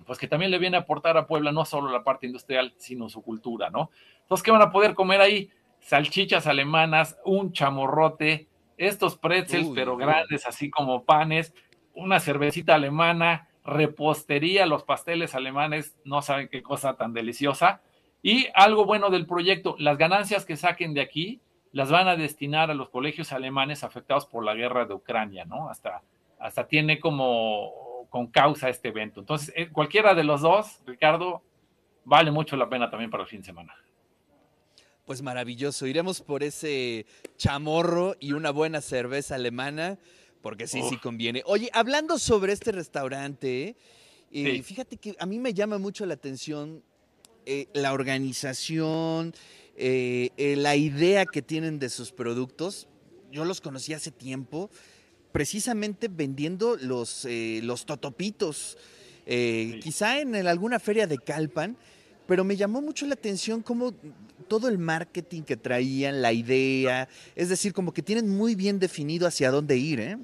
pues 0.06 0.18
que 0.18 0.28
también 0.28 0.52
le 0.52 0.60
viene 0.60 0.78
a 0.78 0.82
aportar 0.82 1.18
a 1.18 1.28
Puebla 1.28 1.52
no 1.52 1.66
solo 1.66 1.92
la 1.92 2.04
parte 2.04 2.26
industrial, 2.26 2.74
sino 2.78 3.10
su 3.10 3.22
cultura, 3.22 3.70
¿no? 3.70 3.92
Entonces, 4.22 4.44
¿qué 4.44 4.52
van 4.52 4.62
a 4.62 4.72
poder 4.72 4.94
comer 4.94 5.22
ahí? 5.22 5.50
Salchichas 5.80 6.48
alemanas, 6.48 7.18
un 7.26 7.52
chamorrote, 7.52 8.48
estos 8.78 9.18
pretzels, 9.18 9.68
uy, 9.68 9.76
pero 9.76 9.96
uy. 9.96 10.04
grandes, 10.04 10.46
así 10.46 10.70
como 10.70 11.04
panes, 11.04 11.54
una 11.94 12.20
cervecita 12.20 12.76
alemana, 12.76 13.50
repostería, 13.64 14.66
los 14.66 14.84
pasteles 14.84 15.36
alemanes, 15.36 15.98
no 16.06 16.22
saben 16.22 16.48
qué 16.48 16.64
cosa 16.64 16.96
tan 16.96 17.14
deliciosa. 17.14 17.82
Y 18.22 18.48
algo 18.54 18.86
bueno 18.86 19.10
del 19.10 19.26
proyecto, 19.26 19.76
las 19.80 19.98
ganancias 19.98 20.46
que 20.46 20.58
saquen 20.58 20.94
de 20.94 21.02
aquí 21.02 21.42
las 21.72 21.92
van 21.92 22.08
a 22.08 22.16
destinar 22.16 22.72
a 22.72 22.74
los 22.74 22.90
colegios 22.90 23.32
alemanes 23.32 23.84
afectados 23.84 24.26
por 24.26 24.44
la 24.44 24.56
guerra 24.56 24.86
de 24.86 24.94
Ucrania, 24.94 25.46
¿no? 25.46 25.70
Hasta, 25.70 26.02
hasta 26.40 26.68
tiene 26.68 27.00
como 27.00 27.89
con 28.10 28.28
causa 28.28 28.70
este 28.70 28.90
evento. 28.90 29.20
Entonces, 29.20 29.54
eh, 29.56 29.70
cualquiera 29.70 30.16
de 30.16 30.24
los 30.24 30.42
dos, 30.42 30.80
Ricardo, 30.86 31.44
vale 32.06 32.32
mucho 32.32 32.56
la 32.56 32.70
pena 32.70 32.90
también 32.90 33.12
para 33.12 33.24
el 33.24 33.30
fin 33.30 33.40
de 33.40 33.46
semana. 33.46 33.74
Pues 35.06 35.22
maravilloso, 35.22 35.88
iremos 35.88 36.22
por 36.22 36.44
ese 36.44 37.06
chamorro 37.38 38.16
y 38.20 38.34
una 38.34 38.52
buena 38.52 38.82
cerveza 38.82 39.36
alemana, 39.36 39.98
porque 40.42 40.68
sí, 40.68 40.82
Uf. 40.82 40.90
sí 40.90 40.98
conviene. 40.98 41.42
Oye, 41.46 41.70
hablando 41.74 42.20
sobre 42.20 42.54
este 42.54 42.72
restaurante, 42.72 43.76
eh, 44.32 44.52
sí. 44.54 44.62
fíjate 44.62 44.98
que 44.98 45.16
a 45.20 45.26
mí 45.26 45.40
me 45.40 45.54
llama 45.54 45.80
mucho 45.80 46.06
la 46.06 46.14
atención 46.14 46.84
eh, 47.46 47.68
la 47.74 47.94
organización, 47.94 49.34
eh, 49.76 50.30
la 50.58 50.76
idea 50.76 51.26
que 51.26 51.42
tienen 51.42 51.80
de 51.80 51.90
sus 51.90 52.12
productos. 52.12 52.88
Yo 53.32 53.46
los 53.46 53.62
conocí 53.62 53.94
hace 53.94 54.12
tiempo, 54.12 54.70
precisamente 55.32 56.08
vendiendo 56.08 56.76
los, 56.78 57.26
eh, 57.26 57.62
los 57.64 57.86
totopitos, 57.86 58.78
sí. 59.28 59.80
quizá 59.82 60.20
en 60.20 60.36
alguna 60.48 60.80
feria 60.80 61.08
de 61.08 61.18
Calpan, 61.18 61.78
pero 62.28 62.44
me 62.44 62.56
llamó 62.56 62.82
mucho 62.82 63.06
la 63.06 63.14
atención 63.14 63.62
cómo 63.62 63.94
todo 64.48 64.68
el 64.68 64.78
marketing 64.78 65.44
que 65.44 65.58
traían, 65.58 66.22
la 66.22 66.34
idea, 66.34 67.08
es 67.36 67.50
decir, 67.50 67.74
como 67.74 67.94
que 67.94 68.02
tienen 68.02 68.30
muy 68.30 68.56
bien 68.56 68.80
definido 68.80 69.28
hacia 69.28 69.52
dónde 69.52 69.78
ir, 69.78 70.00
¿eh? 70.00 70.18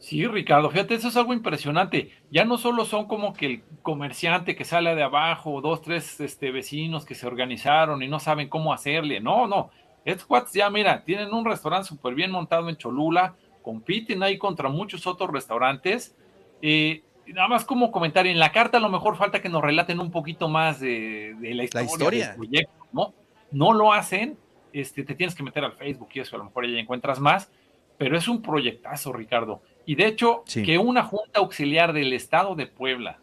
Sí, 0.00 0.26
Ricardo, 0.26 0.70
fíjate, 0.70 0.94
eso 0.94 1.08
es 1.08 1.16
algo 1.16 1.34
impresionante. 1.34 2.10
Ya 2.30 2.44
no 2.46 2.56
solo 2.56 2.86
son 2.86 3.06
como 3.06 3.34
que 3.34 3.46
el 3.46 3.62
comerciante 3.82 4.56
que 4.56 4.64
sale 4.64 4.94
de 4.94 5.02
abajo, 5.02 5.60
dos, 5.60 5.82
tres 5.82 6.18
este, 6.20 6.50
vecinos 6.50 7.04
que 7.04 7.14
se 7.14 7.26
organizaron 7.26 8.02
y 8.02 8.08
no 8.08 8.18
saben 8.18 8.48
cómo 8.48 8.72
hacerle. 8.72 9.20
No, 9.20 9.46
no. 9.46 9.70
Estos 10.06 10.26
cuates 10.26 10.54
ya, 10.54 10.70
mira, 10.70 11.04
tienen 11.04 11.34
un 11.34 11.44
restaurante 11.44 11.88
súper 11.88 12.14
bien 12.14 12.30
montado 12.30 12.70
en 12.70 12.76
Cholula, 12.76 13.36
compiten 13.62 14.22
ahí 14.22 14.38
contra 14.38 14.68
muchos 14.68 15.06
otros 15.06 15.30
restaurantes. 15.30 16.16
Eh, 16.62 17.02
nada 17.26 17.48
más 17.48 17.64
como 17.64 17.92
comentario, 17.92 18.32
en 18.32 18.38
la 18.38 18.52
carta 18.52 18.78
a 18.78 18.80
lo 18.80 18.88
mejor 18.88 19.16
falta 19.16 19.40
que 19.40 19.48
nos 19.48 19.62
relaten 19.62 20.00
un 20.00 20.10
poquito 20.10 20.48
más 20.48 20.80
de, 20.80 21.34
de 21.40 21.54
la 21.54 21.64
historia, 21.64 21.86
la 21.86 21.92
historia. 21.92 22.26
del 22.28 22.36
proyecto, 22.36 22.86
¿no? 22.92 23.14
No 23.52 23.72
lo 23.72 23.92
hacen, 23.92 24.36
este, 24.72 25.02
te 25.04 25.14
tienes 25.14 25.34
que 25.34 25.42
meter 25.42 25.64
al 25.64 25.72
Facebook 25.72 26.08
y 26.14 26.20
eso, 26.20 26.36
a 26.36 26.38
lo 26.38 26.44
mejor 26.44 26.66
ya 26.66 26.78
encuentras 26.78 27.20
más, 27.20 27.50
pero 27.98 28.16
es 28.16 28.28
un 28.28 28.42
proyectazo, 28.42 29.12
Ricardo. 29.12 29.62
Y 29.86 29.94
de 29.94 30.06
hecho, 30.06 30.42
sí. 30.46 30.62
que 30.62 30.78
una 30.78 31.02
junta 31.02 31.40
auxiliar 31.40 31.92
del 31.92 32.12
estado 32.12 32.54
de 32.54 32.66
Puebla 32.66 33.18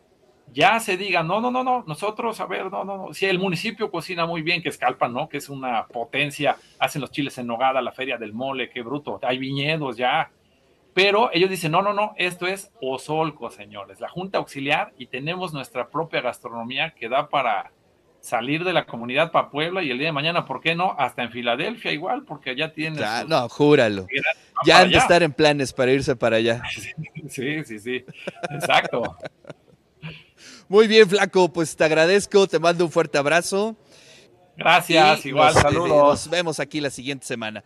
ya 0.54 0.80
se 0.80 0.98
diga, 0.98 1.24
no, 1.24 1.42
no, 1.42 1.52
no, 1.52 1.64
no, 1.64 1.84
nosotros, 1.88 2.40
a 2.40 2.46
ver, 2.46 2.72
no, 2.72 2.84
no, 2.84 2.98
no, 2.98 3.14
si 3.14 3.26
el 3.26 3.40
municipio 3.40 3.92
cocina 3.92 4.26
muy 4.26 4.42
bien, 4.42 4.62
que 4.62 4.70
es 4.70 4.78
Calpan, 4.78 5.14
¿no? 5.14 5.30
Que 5.30 5.38
es 5.38 5.50
una 5.50 5.86
potencia, 5.88 6.58
hacen 6.80 7.02
los 7.02 7.12
chiles 7.12 7.38
en 7.38 7.48
nogada, 7.48 7.82
la 7.82 7.92
feria 7.92 8.18
del 8.18 8.34
mole, 8.34 8.70
qué 8.70 8.82
bruto, 8.82 9.20
hay 9.22 9.38
viñedos 9.38 9.98
ya. 9.98 10.32
Pero 10.94 11.30
ellos 11.32 11.50
dicen, 11.50 11.72
no, 11.72 11.82
no, 11.82 11.94
no, 11.94 12.14
esto 12.18 12.48
es 12.48 12.72
Osolco, 12.82 13.52
señores, 13.52 14.00
la 14.00 14.10
junta 14.10 14.40
auxiliar 14.40 14.94
y 14.98 15.08
tenemos 15.08 15.54
nuestra 15.54 15.90
propia 15.90 16.22
gastronomía 16.22 16.92
que 16.92 17.08
da 17.08 17.30
para 17.30 17.72
salir 18.20 18.64
de 18.64 18.74
la 18.74 18.86
comunidad 18.86 19.32
para 19.32 19.50
Puebla 19.50 19.84
y 19.84 19.92
el 19.92 19.98
día 19.98 20.08
de 20.08 20.14
mañana, 20.14 20.46
¿por 20.46 20.60
qué 20.60 20.76
no? 20.76 20.96
Hasta 20.98 21.24
en 21.24 21.32
Filadelfia 21.32 21.92
igual, 21.92 22.24
porque 22.24 22.56
ya 22.56 22.74
tienes... 22.74 23.00
Ya, 23.00 23.24
no, 23.24 23.48
júralo. 23.48 24.08
Ya 24.66 24.80
han 24.80 24.90
de 24.90 24.98
estar 24.98 25.24
en 25.24 25.32
planes 25.32 25.72
para 25.72 25.92
irse 25.92 26.16
para 26.16 26.38
allá. 26.38 26.62
Sí, 27.30 27.66
sí, 27.66 27.80
sí, 27.80 28.06
exacto. 28.50 29.18
Muy 30.70 30.88
bien, 30.88 31.10
Flaco, 31.10 31.52
pues 31.52 31.76
te 31.76 31.84
agradezco, 31.86 32.48
te 32.48 32.60
mando 32.60 32.86
un 32.86 32.92
fuerte 32.92 33.18
abrazo. 33.18 33.76
Gracias, 34.58 35.26
igual, 35.26 35.54
nos, 35.54 35.62
saludos. 35.62 35.90
Nos 35.90 36.30
vemos 36.30 36.60
aquí 36.60 36.82
la 36.82 36.90
siguiente 36.90 37.26
semana. 37.26 37.64